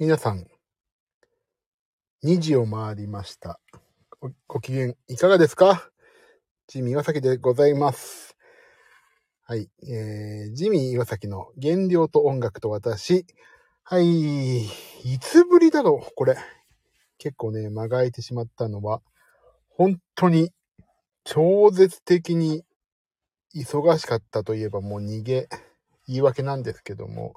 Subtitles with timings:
[0.00, 0.46] 皆さん、
[2.22, 3.58] 2時を回りました。
[4.46, 5.90] ご機嫌いかがですか？
[6.68, 8.36] ジミー岩崎でございます。
[9.42, 9.68] はい。
[9.82, 13.26] えー、ジミー岩崎の原料と音楽と私。
[13.82, 14.66] はい。
[14.66, 14.68] い
[15.20, 16.36] つぶりだろうこれ。
[17.18, 19.02] 結構ね、間が空いてしまったのは、
[19.68, 20.52] 本当に
[21.24, 22.64] 超絶的に
[23.52, 25.48] 忙しかったといえばもう逃げ、
[26.06, 27.34] 言い訳なんですけども、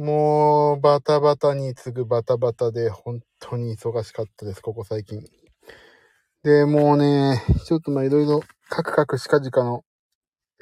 [0.00, 5.22] もうバタバタに次ぐバタバタで本当に忙しかったです、ここ最近。
[6.42, 8.40] で、もうね、ちょっとまあいろいろ
[8.70, 9.84] カクカクしかじかの、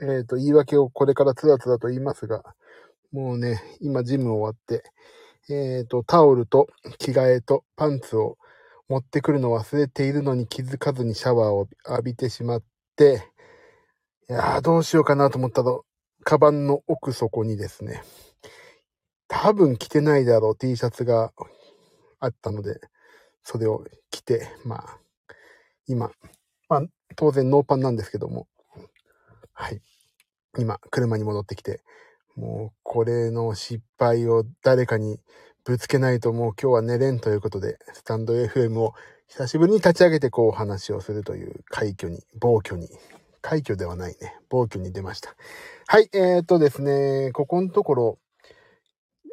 [0.03, 2.43] えっ、と、言い訳をこれからつらつらと言いますが、
[3.13, 4.83] もうね、今ジム終わって、
[5.55, 6.67] えっ、と、タオルと
[6.99, 8.39] 着替えとパンツを
[8.89, 12.63] 持ってくるの忘れているのに気づかずにシャワーを浴びてしまっ
[12.97, 13.23] て、
[14.29, 15.79] いやーどうしようかなと思ったら、
[16.25, 18.03] カバンの奥底にですね、
[19.29, 21.33] 多分着てないだろう T シャツが
[22.21, 22.81] あったので、
[23.45, 24.99] それを着て、まあ、
[25.87, 26.11] 今、
[26.69, 26.83] まあ、
[27.17, 28.47] 当然ノーパンなんですけども、
[29.53, 29.81] はい。
[30.59, 31.83] 今、車に戻ってきて、
[32.37, 35.19] もう、これの失敗を誰かに
[35.65, 38.95] ぶつけないともう今日は寝れんということで、スタンド FM を
[39.27, 42.89] 久しぶりに立ち上げてこうお話をするという快挙に、暴挙に、
[43.43, 45.35] 快挙ではないね、暴挙に出ました。
[45.87, 48.19] はい、えーとですね、ここのところ、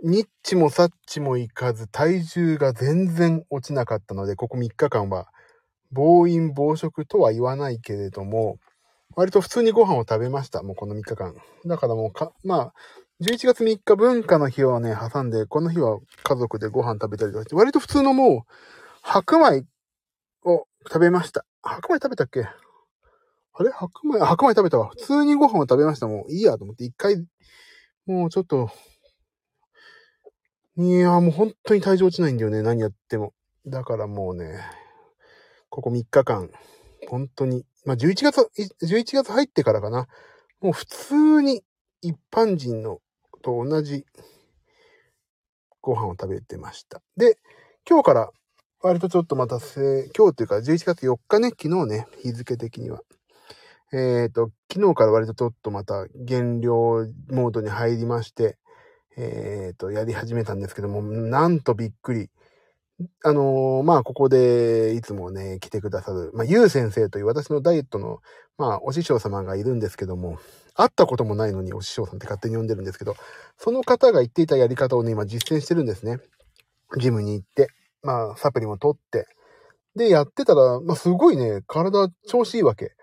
[0.08, 5.30] ニッチもサッチもいかず、体重が全然落ちなかったので、ここ3日間は、
[5.92, 8.58] 暴飲暴食とは言わないけれども、
[9.16, 10.62] 割と普通にご飯を食べました。
[10.62, 11.34] もうこの3日間。
[11.66, 12.74] だからもうか、まあ、
[13.20, 18.54] 11月3日文化の日をね、挟んで、この日は家族でご飯食べたりとかして、割と普通のもう、
[19.02, 19.64] 白米
[20.44, 21.48] を食べました。
[21.64, 22.42] 白米食べたっけ？
[22.42, 23.72] あれ？
[23.72, 24.90] 白米、白米食べたわ。
[24.90, 26.06] 普通にご飯を食べました。
[26.06, 27.26] もういいやと思って、一回、
[28.06, 28.70] もうちょっと、
[30.78, 32.62] いや、もう本当に体重落ちないんだよね。
[32.62, 33.34] 何やっても。
[33.66, 34.60] だからもうね、
[35.70, 36.50] ここ3日間、
[37.08, 38.52] 本当に、まあ11月、
[38.84, 40.08] 11月入ってからかな。
[40.60, 41.64] もう普通に
[42.02, 43.00] 一般人の
[43.42, 44.06] と同じ
[45.80, 47.02] ご飯を食べてました。
[47.16, 47.38] で、
[47.90, 48.32] 今日から
[48.82, 53.02] 割とちょっとまたせ、今日というか11月4日ね、昨日ね、日付的には。
[53.94, 56.74] えっ、と、昨日から割とちょっとまた減量
[57.30, 58.58] モードに入りまして、
[59.18, 62.30] えっ、と、やり始めたんですけども、なんとびっくり。
[63.26, 68.22] あのーまあ、ここでいつもね、来てくださる、まあ、ゆう先生という私のダイエットの、
[68.58, 70.38] まあ、お師匠様がいるんですけども、
[70.76, 73.16] 会ったこともないのにお師匠さんって勝手に呼んでるんですけど、
[73.58, 76.20] その方が言っていたやり方をね、今実践してるんですね。
[76.98, 77.68] ジムに行って、
[78.02, 79.28] まあ、サプリも取って。
[79.98, 82.96] で、やってたら、まあ、すごいね、体調子いいわけ。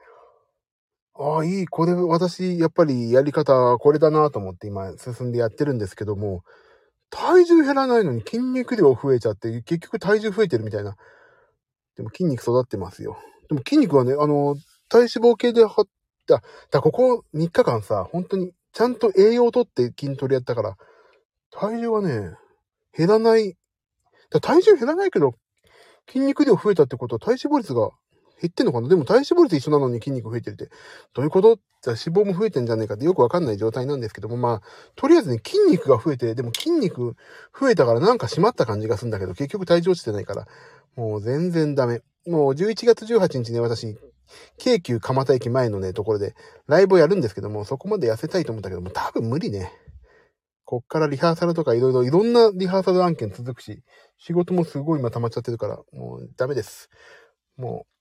[1.14, 6.42] ああ、いい、これ、私、やっぱりやり方、これだなと思って今、進んでやってるんですけども、
[7.10, 10.96] 体重減らないのに筋肉量増えちゃって、結局体重増えてるみたいな。
[11.96, 13.18] でも筋肉育ってますよ。
[13.48, 14.56] でも筋肉はね、あの、
[14.88, 15.90] 体脂肪計で測っ
[16.26, 20.76] た、だここ3日間さ、本当にちゃんと栄養をとって筋トレやったから、
[21.50, 22.36] 体重はね、
[22.96, 23.56] 減らない。
[24.30, 25.34] だ体重減らないけど、
[26.08, 27.90] 筋肉量増えたってことは体脂肪率が
[28.42, 28.88] 減ってんのかな？
[28.88, 30.68] でも体脂肪率一緒なのに筋肉増えてるって、
[31.14, 31.56] どういうこと？
[31.80, 34.62] じゃあ脂肪も増えてんじゃねえかってよくわかんない状態なんですけども、まあ、
[34.94, 37.16] とりあえずね、筋肉が増えて、でも筋肉
[37.58, 40.46] 増えたからなんか締まった感じがするんだけど、結局体重落ちてないから、
[40.96, 42.02] もう全然ダメ。
[42.26, 43.96] もう11月18日ね、私、
[44.58, 46.34] 京急蒲田駅前のね、ところで
[46.68, 49.72] ライブをやるんですけども、そこまで痩せたいと思ったけども、多分無理ね。
[50.64, 53.82] こっからリハーサルとかいろいろ、いろんなリハーサル案件続くし、
[54.18, 56.88] 仕事もすごい今溜まっちゃってるから、もうダメです。
[57.56, 57.91] もう、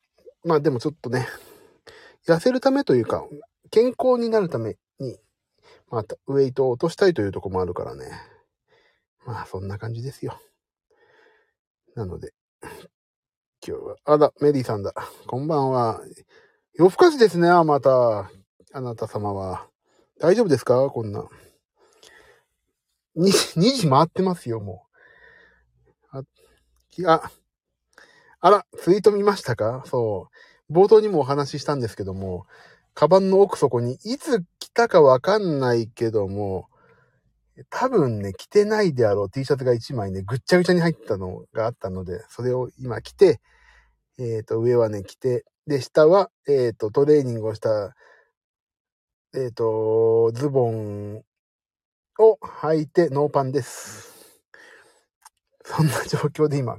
[0.43, 1.27] まあでもちょっとね、
[2.27, 3.25] 痩せるためというか、
[3.69, 5.17] 健康になるために、
[5.89, 8.09] またウェイトを落としたいというとこもあるからね。
[9.25, 10.39] まあそんな感じですよ。
[11.95, 12.33] なので、
[13.65, 14.93] 今日は、あら、メリーさんだ。
[15.27, 16.01] こんばんは。
[16.73, 18.31] 夜更かしですね、また。
[18.73, 19.67] あなた様は。
[20.19, 20.89] 大丈夫ですか？
[20.89, 21.27] こんな。
[23.17, 23.25] 2,
[23.59, 24.87] 2時回ってますよ、も
[26.13, 26.17] う。
[26.17, 26.23] あ、
[27.07, 27.31] あ、
[28.43, 29.83] あら、ツイート見ましたか？
[29.85, 30.29] そ
[30.69, 30.73] う。
[30.73, 32.47] 冒頭にもお話ししたんですけども、
[32.95, 36.67] カバンの奥底にいつ着たかわかんないけども、
[37.69, 43.39] 多分ね、着てないであろう T シャツが1枚ね、ぐっちゃぐちゃに入ったのがあったので、それを今着て、
[44.19, 47.95] えっ、と、上はね、着て、で、下は、えっ、と、トレーニングをした、
[49.35, 51.23] えっ、と、ズボン
[52.19, 54.41] を履いてノーパンです。
[55.65, 56.77] そんな状況で今、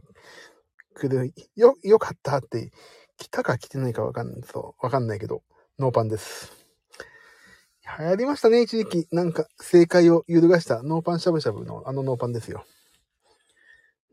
[0.95, 2.71] 来る、よ、よかったって、
[3.17, 5.43] 着たか着てないかわかんない、そう、わかんないけど、
[5.79, 6.53] ノーパンです。
[7.99, 9.09] 流行りましたね、一時期。
[9.11, 12.65] なんか、政界を揺るがしたノーパンしゃぶしゃぶのあのノーパンですよ。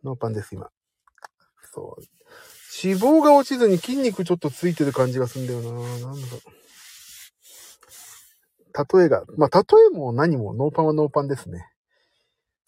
[0.04, 0.70] ノーパンです、今。
[1.72, 2.04] そう。
[2.84, 5.72] 脂肪が落ちずに筋肉ちょっとついてる感じがするんだよな。
[5.72, 6.42] なんだろう。
[9.00, 11.70] 例えが、まあ、例えも何もノーパンはノーパンですね。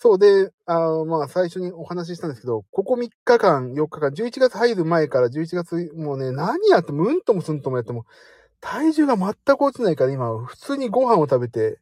[0.04, 8.08] そうで、あまあ、最初にお話ししたんですけど、ここ3日間、4日間、11月入る前から11月、もうね、何やっても、うんともすんともやっても、
[8.62, 11.78] 体重が全く落ちないから今、普通にご飯を食べて、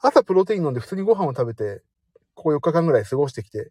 [0.00, 1.84] 朝プロテイン飲んで普通にご飯を食べて、
[2.34, 3.70] ここ4日間ぐらい過ごしてきて、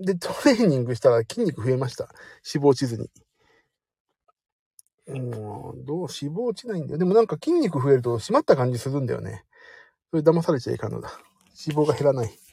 [0.00, 2.08] で、トレーニングしたら筋肉増えました。
[2.52, 3.08] 脂肪落ちずに。
[5.20, 6.98] もう、どう、脂肪落ちないんだよ。
[6.98, 9.44] でもなんか筋肉増えると締まった感じするんだよね。
[10.10, 11.12] それ騙されちゃいかんのだ。
[11.64, 12.47] 脂肪が減らない。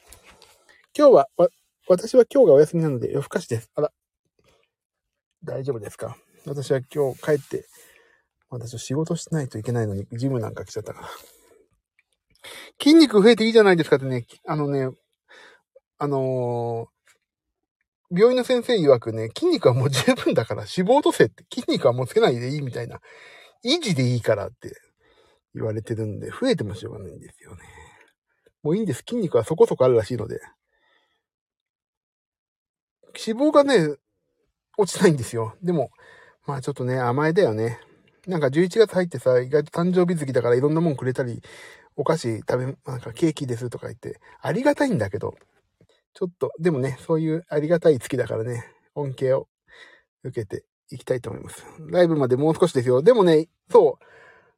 [0.98, 1.48] 今日は、わ、
[1.88, 3.70] 私は今日がお休みなので夜更かしです。
[3.74, 3.92] あら。
[5.44, 6.16] 大丈夫ですか？
[6.46, 7.66] 私は今日帰って、
[8.48, 11.08] 私は仕事しないといけないのに、ジムなんか来ちゃったから。
[12.82, 14.88] 筋肉増えていいじゃないですかってね、あのね、
[15.98, 23.00] あのー、病院の先生曰くね、筋肉はもう十分だから脂肪とせって、筋肉はもうつけないでいいみたいな、
[23.66, 24.72] 維持でいいからって
[25.54, 27.60] 言われてるんで、増えてもしょうがないんですよね。
[28.62, 29.04] もういいんです。
[29.06, 30.40] 筋肉はそこそこあるらしいので。
[33.26, 33.96] 脂肪がね、
[34.78, 35.56] 落ちないんですよ。
[35.62, 35.90] でも、
[36.46, 37.80] まあちょっとね、甘えだよね。
[38.26, 41.42] なんか11月入ってさ、意外と誕生日月だからいろんなもんくれたり、
[41.96, 45.34] お菓子食べ、なんかケーキですとか言って、ありがたいんだけど、
[46.12, 48.64] ちょっと、でもね、そういうありがたい月だからね、
[48.94, 49.48] 恩恵を
[50.24, 51.64] 受けていきたいと思います。
[51.88, 53.02] ライブまでもう少しですよ。
[53.02, 53.98] でもね、そ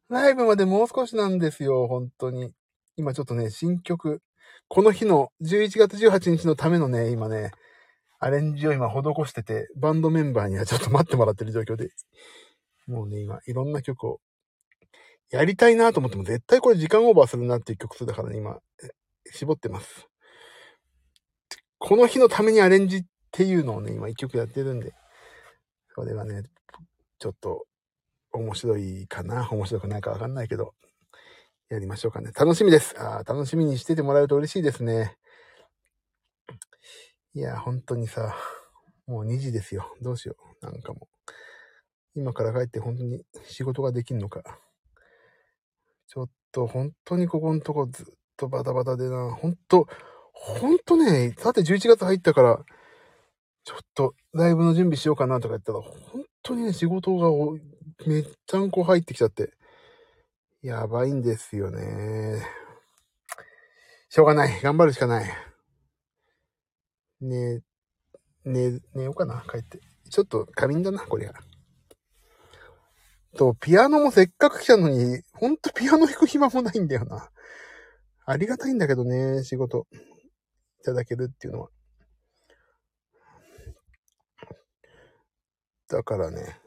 [0.09, 2.53] う、ライブまでもう少しなんですよ、本当に。
[2.97, 4.21] 今ちょっとね、新曲、
[4.67, 7.51] この日の11月18日のためのね、今ね、
[8.19, 11.89] アレンジを今施してて、バンドメンバーにはちょっと待ってもらってる状況で、
[12.87, 14.19] もうね、今、いろんな曲を、
[15.31, 18.57] やりたいなと思っても絶対これ時間オーバーするなっていう曲数だからね、今、
[19.31, 20.07] 絞ってます。
[21.77, 24.93] この日のためにアレンジっていうのをね、今一曲やってるんで、
[25.95, 26.43] それはね、
[27.19, 27.65] ちょっと
[28.31, 29.47] 面白いかな？
[29.51, 30.73] 面白くないかわかんないけど、
[31.69, 32.31] やりましょうかね。
[32.33, 32.95] 楽しみです。
[32.97, 35.15] あ楽しみにしててもらえると嬉しいですね。
[37.39, 38.35] いや、本当にさ、
[39.07, 39.95] もう2時ですよ。
[40.01, 40.65] どうしよう。
[40.65, 42.19] なんかもう。
[42.19, 44.43] 今から帰って本当に仕事ができんのか。
[46.09, 48.05] ちょっと本当にここのとこずっ
[48.35, 49.33] とバタバタでな。
[49.33, 49.87] 本当
[50.33, 52.59] 本当ね、さて11月入ったから、
[53.63, 57.29] ちょっとライブの準備しようかなとか言ったら、本当にね、仕事が
[58.05, 59.53] めっちゃんこ入ってきちゃって、
[60.61, 62.45] やばいんですよね。
[64.09, 64.61] しょうがない。
[64.61, 65.48] 頑張るしかない。
[67.21, 67.61] ね、
[68.45, 69.79] ね、寝ようかな、帰って。
[70.09, 71.33] ちょっと仮眠だな、これが。
[73.37, 77.29] と、ピアノもせっかく来たのに、ほんとピアノ弾く暇もないんだよな。
[78.25, 79.87] ありがたいんだけどね、仕事
[80.81, 81.69] いただけるっていうのは。
[85.87, 86.59] だからね、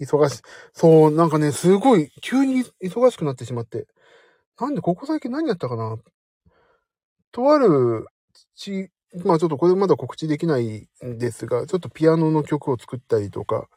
[0.00, 0.40] 忙し、
[0.72, 3.86] そう、なんかね、すごい、急に忙しくなってしまって、
[4.58, 5.96] なんでここ最近何やったかな
[7.32, 8.06] とある
[8.54, 8.90] ち、
[9.24, 13.68] まあちょっとこれまだ告知できないんですが、ちょっとピアノの曲を作ったりとか、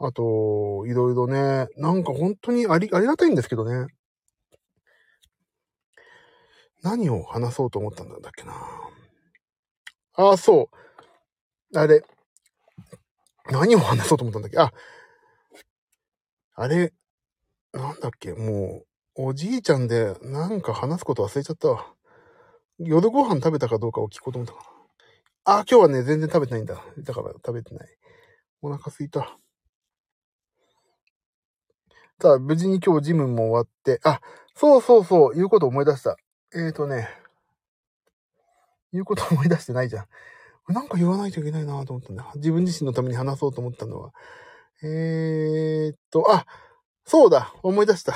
[0.00, 3.88] あと、いろいろね、なんか本当にあり、ありがたいんですけどね。
[6.82, 8.52] 何を話そうと思ったんだっけな。
[10.14, 10.70] ああ、そ
[11.72, 11.78] う。
[11.78, 12.02] あれ。
[13.50, 14.72] 何を話そうと思ったんだっけあ、
[16.54, 16.92] あれ、
[17.72, 18.84] なんだっけも
[19.16, 21.94] う、おじいちゃんでなんか話すこと忘れちゃったわ。
[22.78, 25.58] 夜ご飯食べたかどうかを聞こうと思ったかな。
[25.60, 26.82] あ、今日はね、全然食べてないんだ。
[26.98, 27.88] だから食べてない。
[28.62, 29.38] お腹すいた。
[32.20, 34.20] さあ、無事に今日ジムも終わって、あ、
[34.54, 36.16] そうそうそう、言うこと思い出した。
[36.54, 37.08] えーとね、
[38.92, 40.72] 言うこと思い出してないじゃん。
[40.72, 42.30] なんか言わないといけないなと思ったんだ。
[42.36, 44.12] 自分自身のために話そうと思ったのは。
[44.82, 46.46] えーと、あ、
[47.04, 48.14] そうだ、思い出した。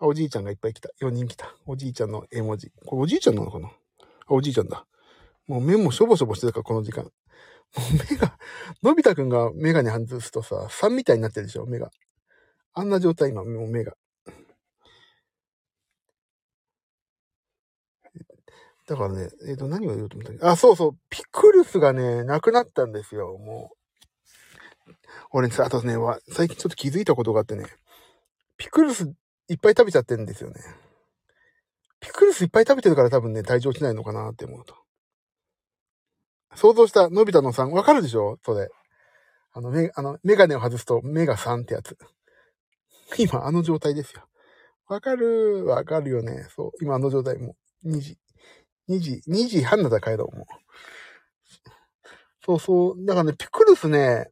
[0.00, 0.90] おじいちゃんがいっぱい来た。
[1.00, 1.54] 4人来た。
[1.64, 2.70] おじいちゃんの絵文字。
[2.84, 3.68] これおじいちゃんなのかな？
[3.68, 3.72] あ、
[4.28, 4.86] おじいちゃんだ。
[5.46, 7.04] もう目もしょぼしょぼしてたから、この時間。
[7.04, 7.12] もう
[8.10, 8.38] 目が、
[8.82, 11.90] のび太くんがメガネ外すとさ、3みたいになってるでしょ、目が。
[12.74, 13.94] あんな状態、今、もう目が。
[18.86, 20.46] だからね、えっ、ー、と、何を言おうと思ったっけ？
[20.46, 23.72] あ、そうそう、ピクルスがね、なくなったんですよ、も
[24.88, 24.92] う。
[25.32, 25.96] 俺さ、あとね、
[26.30, 27.66] 最近ちょっと気づいたことがあってね、
[28.56, 29.12] ピクルス
[29.48, 30.60] いっぱい食べちゃってるんですよね。
[32.00, 34.76] ピクルスいっぱい食べてるから多分ね、体調落ちないのかなって思うと。
[36.54, 38.38] 想像したのび太の3、わかるでしょ？
[38.44, 38.68] それ。
[39.52, 41.96] あの、メ、あの、メガネを外すと目が3ってやつ。
[43.18, 44.22] 今、あの状態ですよ。
[44.88, 46.46] わかるわかるよね。
[46.54, 46.72] そう。
[46.82, 48.18] 今、あの状態もう、2時。
[48.88, 50.46] 2時、2時半だったら帰ろう、もう。
[52.44, 53.04] そうそう。
[53.06, 54.30] だからね、ピクルスね、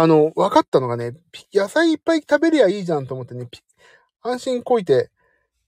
[0.00, 1.14] あの、分かったのがね、
[1.52, 3.48] 野菜いっぱい食べりゃいいじゃんと思ってね、
[4.22, 5.10] 安心こいて、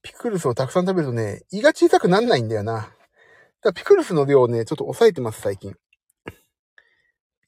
[0.03, 2.75] ピクルスをたくさん食べるとね、胃が小さくなんないんだよな。
[2.75, 2.91] だか
[3.65, 5.75] らピクルスの量をね、ちょっと抑えてます、最近。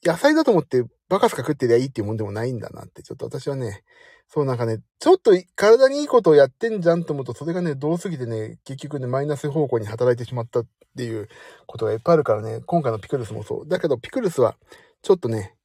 [0.03, 3.83] 野菜だと思ってバカすか食ってりゃいいっていうもんでもないんだなって、ちょっと私はね、
[4.27, 10.65] そうなんかね、ちょっと体にいいことをやってんじゃんと思うと、それがね、どうすぎてね、結局ね、マイナス方向に働いてしまったっ
[10.97, 11.29] ていう
[11.65, 13.67] ことがいっぱいあるからね、今回のピクルスもそう。
[13.69, 14.57] だけど、ピクルスは、
[15.01, 15.55] ちょっとね、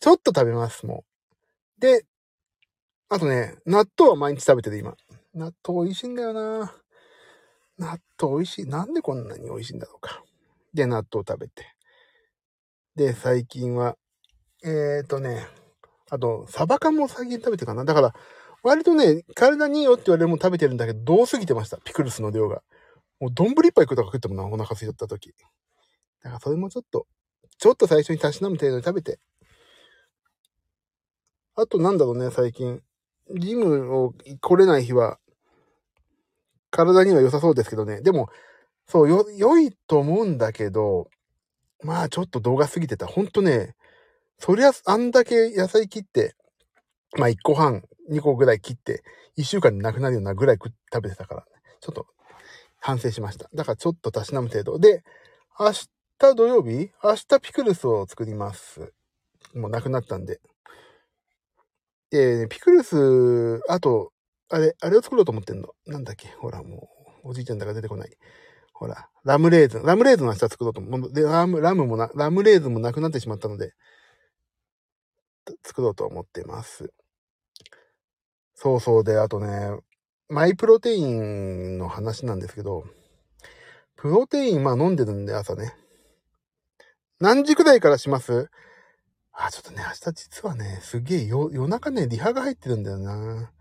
[0.00, 1.04] ちょっと食べます、も
[1.78, 1.80] う。
[1.80, 2.04] で、
[3.08, 4.94] あとね、納豆は毎日食べてる、今。
[5.34, 6.74] 納豆美味しいんだよな
[7.78, 8.66] 納豆美味しい。
[8.66, 10.22] なんでこんなに美味しいんだろうか。
[10.74, 11.74] で、納豆食べて。
[12.94, 13.96] で、最近は、
[14.64, 15.46] えーとね、
[16.10, 17.84] あと、サバ缶も最近食べてかな。
[17.84, 18.14] だから、
[18.62, 21.78] 割とね、体にいいよって言われるもん食べてるんだけど、どうすぎてました。
[21.78, 22.62] ピクルスの量が。
[23.20, 25.34] もう、丼一杯食うとか食ってもな、お腹空いちゃった時。
[26.22, 27.06] だから、それもちょっと、
[27.58, 29.18] ちょっと最初にたしなむ程度に食べて。
[31.56, 32.82] あと、なんだろうね、最近。
[33.34, 35.18] ジムを来れない日は、
[36.70, 38.02] 体には良さそうですけどね。
[38.02, 38.28] でも、
[38.86, 41.08] そう、よ、良いと思うんだけど、
[41.82, 43.06] まあ、ちょっと動画過ぎてた。
[43.06, 43.74] ほんとね、
[44.38, 46.34] そりゃ、あんだけ野菜切って、
[47.18, 49.02] まあ1個半、2個ぐらい切って、
[49.38, 51.46] 1週間でなくなるようなぐらい食べてたから、ね、
[51.80, 52.06] ちょっと
[52.78, 53.48] 反省しました。
[53.54, 54.78] だからちょっとたしなむ程度。
[54.78, 55.02] で、
[55.58, 58.92] 明日土曜日明日ピクルスを作ります。
[59.54, 60.40] もうなくなったんで。
[62.16, 64.12] で、ピクルス、あと、
[64.48, 65.68] あれ、あれを作ろうと思ってんの。
[65.86, 66.28] なんだっけ？
[66.28, 66.88] ほら、も
[67.24, 68.10] う、おじいちゃんだから出てこない。
[68.72, 69.82] ほら、ラムレーズン。
[69.84, 71.12] ラムレーズンは明日作ろうと思う。
[71.12, 73.72] で、ラム、ラムもな、ラムレーズンもなくなってしまったので、
[75.64, 76.92] 作ろうと思ってます。
[78.54, 79.70] そうそうで、あとね、
[80.28, 82.84] マイプロテインの話なんですけど、
[83.96, 85.74] プロテイン、まあ飲んでるんで朝ね。
[87.18, 88.50] 何時くらいからします？
[89.38, 93.52] あ、ちょっとね、明日実はね、すげえ夜中ね、リハが入ってるんだよな。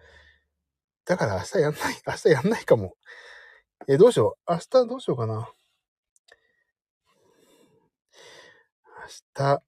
[1.05, 2.96] だから明日やんない、明日やんないかも。
[3.88, 4.51] え、どうしよう。
[4.51, 5.50] 明日どうしようかな。
[9.03, 9.63] 明日、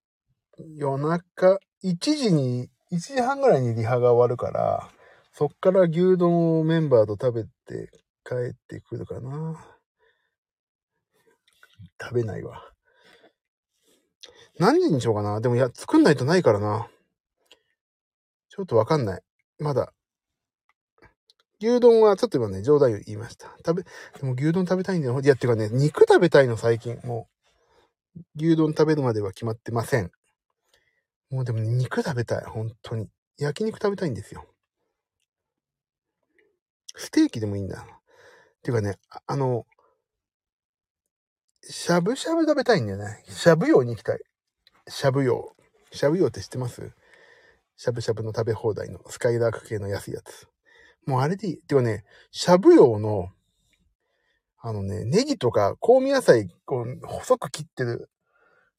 [0.77, 4.89] 夜中、1時に、1時半ぐらいにリハが終わるから、
[5.33, 7.91] そっから牛丼をメンバーと食べて
[8.23, 9.61] 帰ってくるかな。
[12.01, 12.76] 食べないわ。
[14.59, 15.39] 何時にしようかな？
[15.41, 16.87] でもいや、作んないとないからな。
[18.49, 19.21] ちょっとわかんない。
[19.59, 19.93] まだ。
[21.59, 23.47] 牛丼はちょっと今ね、冗談言いました。
[23.65, 23.89] 食べ、で
[24.25, 25.19] も牛丼食べたいんだよ。
[25.19, 26.99] いや、っていうかね、肉食べたいの最近。
[27.03, 27.29] も
[28.15, 30.11] う、牛丼食べるまでは決まってません。
[31.29, 32.45] もうでも肉食べたい。
[32.45, 33.09] 本当に。
[33.37, 34.45] 焼肉食べたいんですよ。
[36.95, 37.79] ステーキでもいいんだ。
[37.79, 37.85] っ
[38.63, 39.65] ていうかね、あの、
[41.61, 43.23] しゃぶしゃぶ食べたいんだよね。
[43.27, 44.19] しゃぶ用に行きたい。
[44.87, 45.55] しゃぶ用。
[45.91, 46.91] しゃぶ用って知ってます？
[47.75, 50.47] しゃぶしゃぶの食べ放題のスカイラーク系の安いやつ。
[51.05, 51.57] もうあれでいい。
[51.57, 53.29] てかね、しゃぶ用の、
[54.59, 58.09] あのね、ネギとか香味野菜、こう、細く切ってる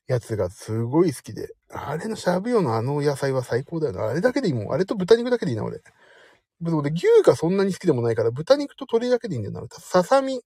[0.07, 1.55] やつがすごい好きで。
[1.71, 4.09] あれのしゃぶ用のあの野菜は最高だよな。
[4.09, 4.73] あれだけでいいもん。
[4.73, 5.79] あれと豚肉だけでいいな、俺。
[5.79, 9.69] で、牛がそんなに好きでもないから、豚肉と鶏だけでいいんだよな。
[9.71, 10.43] ささみじ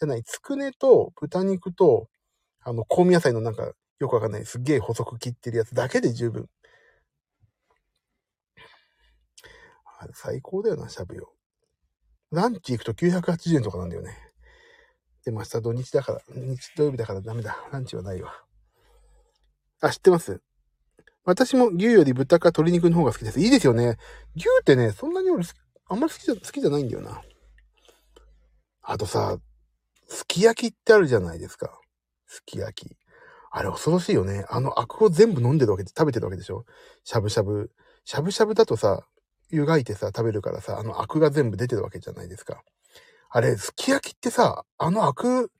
[0.00, 2.08] ゃない、つくねと豚肉と、
[2.62, 4.46] あの、香味野菜のなんか、よくわかんない。
[4.46, 6.48] すっげえ細く切ってるやつだけで十分。
[9.98, 11.30] あれ最高だよな、しゃぶ用。
[12.32, 14.16] ランチ行くと980円とかなんだよね。
[15.24, 17.56] でも明日土日だから、日土曜日だからダメだ。
[17.70, 18.32] ランチはないわ。
[19.82, 20.40] あ、知ってます？
[21.24, 23.40] 私も牛より豚か鶏肉の方が好きです。
[23.40, 23.98] いいですよね。
[24.34, 25.44] 牛ってね、そんなに俺、
[25.88, 27.20] あんまり好きじゃ、好きじゃないんだよな。
[28.80, 29.38] あとさ、
[30.08, 31.78] すき焼きってあるじゃないですか。
[32.26, 32.96] すき焼き。
[33.50, 34.44] あれ恐ろしいよね。
[34.48, 36.64] あのアクを全部飲んでるわけで、食べてるわけでしょ？
[37.04, 37.70] しゃぶしゃぶ。
[38.04, 39.02] しゃぶしゃぶだとさ、
[39.50, 42.62] 湯がいてさ、食べるからさ、あのアクが全部出てるわけじゃないですか。
[43.28, 45.50] あれ、すき焼きってさ、あのアク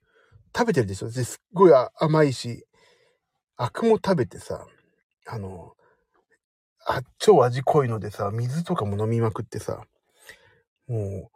[0.55, 1.11] 食べてるでしょ？
[1.11, 2.65] すっごい甘いし、
[3.57, 4.65] アクも食べてさ、
[5.27, 5.73] あの、
[6.87, 9.83] あ、超味濃いのでさ、水とかも飲みまくってさ、
[10.87, 11.29] もう、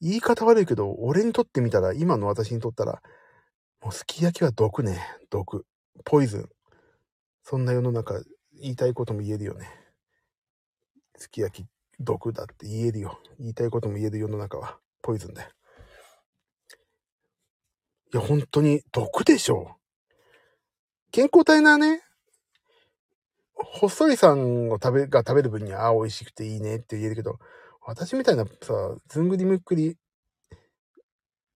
[0.00, 3.00] 言い方悪いけど、俺にとってみたら、今の私にとったら、
[3.86, 4.98] もうすき焼きは毒ね。
[5.30, 5.64] 毒。
[6.04, 6.48] ポイズン。
[7.44, 8.20] そんな世の中、
[8.60, 9.70] 言いたいことも言えるよね。
[11.16, 11.66] すき焼き、
[12.00, 13.20] 毒だって言えるよ。
[13.38, 15.50] 言いたいことも言える世の中は、ポイズンだよ。
[18.12, 21.12] いや、本当に毒でしょう。
[21.12, 22.02] 健康体なね、
[23.54, 27.38] 細いさんを食べ、が食べる分には、ああ、美味しくていいねって言えるけど、
[27.82, 29.96] 私みたいなさ、ずんぐりむっくり、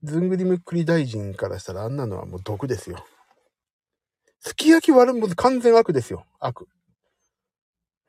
[0.03, 3.05] ずんぐりむっくり大臣からしたらあんなのはもう毒ですよ。
[4.41, 6.25] すき焼き悪も完全悪ですよ。
[6.39, 6.67] 悪。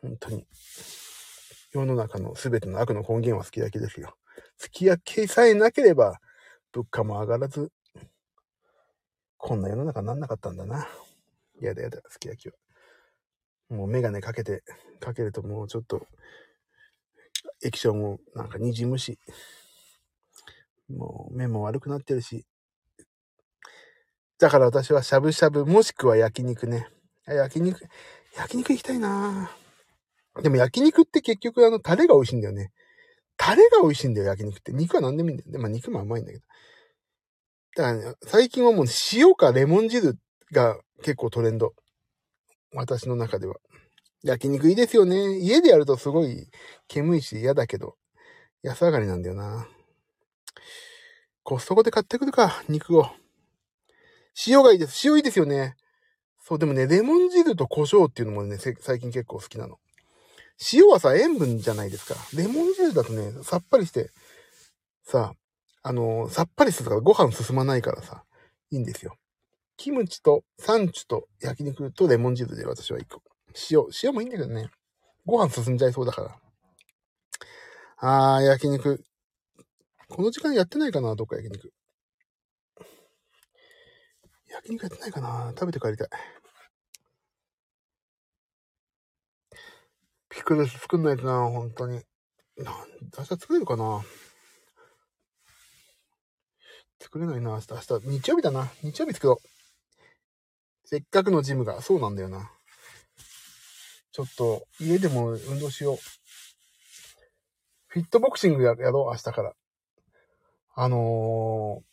[0.01, 0.45] 本当に。
[1.73, 4.15] 世の中の全ての悪の根源はすき焼きですよ。
[4.57, 6.19] すき焼きさえなければ、
[6.71, 7.71] 物価も上がらず、
[9.37, 10.87] こんな世の中になんなかったんだな。
[11.59, 12.53] やだやだ、すき焼きは。
[13.69, 14.63] もうメガネかけて、
[14.99, 16.07] かけるともうちょっと、
[17.61, 19.19] 液晶もなんか滲むし、
[20.91, 22.45] もう目も悪くなってるし。
[24.39, 26.87] だから私はしゃぶしゃぶ、もしくは焼肉ね。
[27.25, 27.79] 焼肉、
[28.35, 29.51] 焼肉行きたいな
[30.41, 32.71] でも焼肉って結局あのタレが美味しいんだよね。
[33.37, 34.71] タレが美味しいんだよ、焼肉って。
[34.71, 35.51] 肉は何でもいいんだよ。
[35.51, 36.43] で、ま肉も甘いんだけど。
[37.75, 40.17] だからね、最近はもう塩かレモン汁
[40.51, 41.73] が結構トレンド。
[42.73, 43.55] 私の中では。
[44.23, 45.39] 焼肉いいですよね。
[45.39, 46.47] 家でやるとすごい
[46.87, 47.95] 煙いし嫌だけど、
[48.61, 49.67] 安上がりなんだよな。
[51.43, 53.09] コストコで買ってくるか、肉を。
[54.47, 55.07] 塩がいいです。
[55.07, 55.75] 塩いいですよね。
[56.39, 59.79] そう、でもね、レモン汁と胡椒っていうのもね、最近結構好きなの。
[60.73, 62.15] 塩はさ、塩分じゃないですか。
[62.35, 64.11] レモン汁だとね、さっぱりして、
[65.03, 65.33] さ、
[65.83, 68.23] あのー、さっぱりするからご飯進まないからさ、
[68.69, 69.15] いいんですよ。
[69.77, 73.21] キムチとサンチュと焼肉とレモン汁で私は行く。
[73.71, 74.69] 塩、塩もいいんだけどね。
[75.25, 76.37] ご飯進んじゃいそうだから。
[77.97, 79.03] あー、焼肉。
[80.11, 81.71] この時間やってないかなどっか焼肉。
[84.49, 86.07] 焼肉やってないかな食べて帰りたい。
[90.29, 92.01] ピクルス作んないとな、本当に。
[92.57, 92.75] なん、
[93.17, 94.01] 明日作れるかな
[96.99, 97.67] 作れないな、明日。
[97.71, 98.69] 明日、日曜日だな。
[98.83, 99.47] 日曜日作ろう。
[100.83, 102.51] せっかくのジムが、そうなんだよな。
[104.11, 105.97] ちょっと、家でも運動しよう。
[107.87, 109.53] フィットボクシングややろう、明日から。
[110.83, 111.83] あの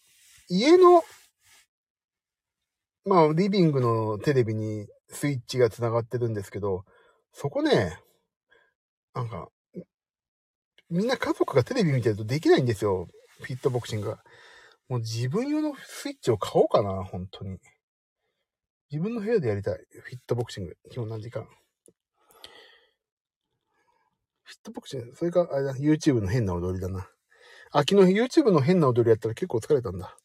[0.51, 1.05] ー、家の、
[3.05, 6.87] まあ、リビングのテレビにスイッチが繋がってるんですけど、
[7.35, 7.99] そこね、
[9.13, 9.51] なんか、
[10.89, 13.09] みんな家族がテレビ見てるとできないんですよ。
[13.43, 14.23] フィットボクシングが。
[14.89, 17.59] もう自分用のスイッチを買おうかな、本当に。
[18.91, 19.75] 自分の部屋でやりたい。
[19.91, 20.79] フィットボクシング。
[20.91, 21.45] 今日何時間？
[24.45, 27.07] フィットボクシング、それか、あれだ、YouTube の変な踊りだな。
[27.73, 30.17] あ、昨日 YouTube の変な踊りやったら結構疲れたんだ。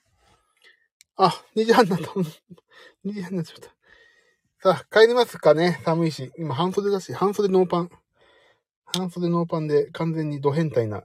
[1.15, 2.05] あ、2時半になった。
[3.05, 3.69] 2時半になっちゃった。
[4.61, 6.31] さあ、帰りますかね寒いし。
[6.37, 7.91] 今半袖だし、半袖ノーパン。
[8.85, 11.03] 半袖ノーパンで完全にド変態な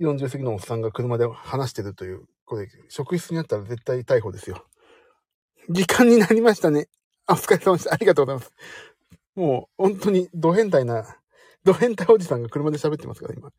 [0.00, 4.66] 40過ぎのおっさんが車で話してるという、これ、職質にあったら絶対逮捕ですよ。
[5.70, 6.88] 時間になりましたね。
[7.26, 7.94] あ、お疲れ様でした。
[7.94, 8.52] ありがとうございます。
[9.36, 11.16] もう、本当に、ド変態な、
[11.64, 13.52] ド変態おじさんが車で喋ってますから、今。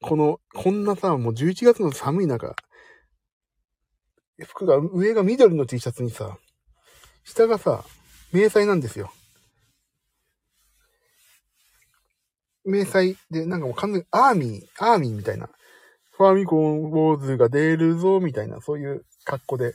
[0.00, 2.54] この、こんなさ、もう11月の寒い中、
[4.42, 6.38] 服が、上が緑の T シャツにさ、
[7.24, 7.84] 下がさ、
[8.32, 9.12] 迷彩なんですよ。
[12.64, 15.48] 迷彩で、なんかもう完全にアーミー、アーミーみたいな、
[16.12, 19.74] ファミコンウォーズが出るぞ、みたいな、そういう格好で、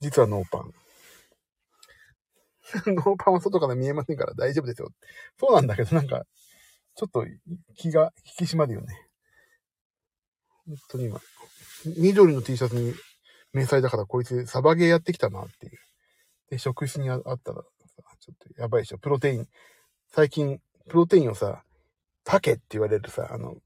[0.00, 0.72] 実はノーパン。
[2.94, 4.90] ノーパンは外から見えませんから大丈夫ですよ。
[5.38, 6.24] そうなんだけど、なんか、
[6.94, 7.24] ちょっと
[7.76, 9.09] 気が引き締まるよね。
[10.70, 11.20] 本当に今、
[11.96, 12.94] 緑の T シャツに
[13.52, 15.72] 迷彩だからこいつサバゲーやってきたなっていう。
[16.50, 18.98] で、職質にあったら、ちょっとやばいでしょ。
[18.98, 19.48] プロテイン。
[20.12, 21.64] 最近、プロテインをさ、
[22.24, 23.56] タケって言われるさ、あの、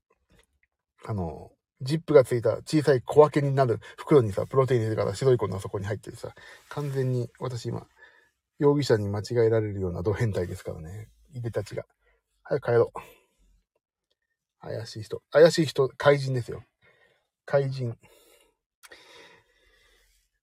[1.05, 1.51] あの、
[1.83, 6.35] ジップがついた小さい小分けになる袋にさ、プロテイン入れてから白い粉のそこに入ってるさ、
[6.71, 7.87] 完全に私今、
[8.59, 11.09] 容疑者に間違えられるようなド変態ですからね。
[11.35, 11.85] いでたちが。
[12.43, 13.01] 早く帰ろう。
[14.61, 15.23] 怪しい人。
[15.31, 16.63] 怪しい人、怪人ですよ。
[17.45, 17.97] 怪人。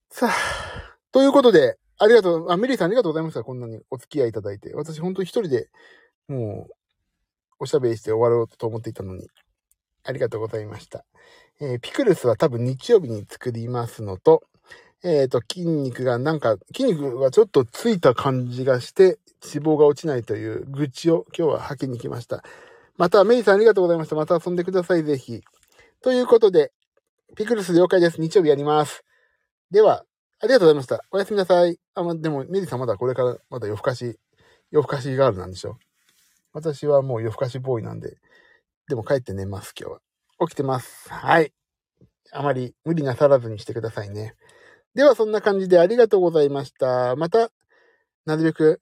[0.09, 0.31] さあ、
[1.11, 3.43] ということで、ありがとう、あ、メリーさんありがとうございました。
[3.43, 4.73] こんなにお付き合いいただいて。
[4.73, 5.69] 私本当に一人で
[6.27, 6.73] もう、
[7.59, 9.27] おしゃべりして終わろうと思っていたのに、
[10.03, 11.05] ありがとうございました。
[11.59, 14.43] えー、ピクルスは多分日曜日に作りますのと、
[15.03, 22.43] えっ、ー、と、筋肉がなんか、筋肉がちょっとついた感じがして、脂肪が落ちないという愚痴を今日は吐きに来ました。
[22.97, 24.15] また、メリーさんありがとうございました。
[24.15, 25.41] また遊んでください、ぜひ。
[26.01, 26.71] ということで、
[27.35, 28.19] ピクルス了解です。
[28.19, 29.05] 日曜日やります。
[29.71, 30.03] では、
[30.41, 31.01] ありがとうございました。
[31.11, 31.77] おやすみなさい。
[31.93, 34.19] あ、ま、でも、メリーさんまだこれからまだ夜更かし、
[34.69, 35.77] 夜更かしガールなんでしょ？
[36.51, 38.17] 私はもう夜更かしボーイなんで、
[38.89, 39.99] でも帰って寝ます、今日は。
[40.47, 41.09] 起きてます。
[41.09, 41.53] はい。
[42.33, 44.35] あまり無理なさらずにしてくださいね。
[44.93, 47.15] では、そんな感じでありがとうございました。
[47.15, 47.49] また、
[48.25, 48.81] なるべく、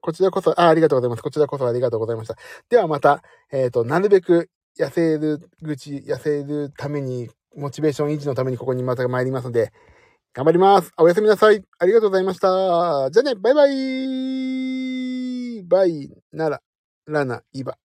[0.00, 1.22] こちらこそ、あ、ありがとうございます。
[1.22, 2.36] こちらこそありがとうございました。
[2.68, 9.72] ではまた、えっ、ー、と、なるべく痩せる口、痩せるために、モチベーション維持のためにここにまた参りますので、
[10.34, 10.92] 頑張ります。
[10.98, 11.62] おやすみなさい。
[11.78, 13.10] ありがとうございました。
[13.10, 16.60] じゃあね、バイバイバイ、なら、
[17.06, 17.78] ラナ、イバ。